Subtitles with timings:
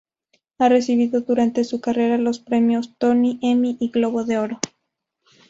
[0.57, 4.59] Ha recibido durante su carrera los premios Tony, Emmy y Globo de Oro.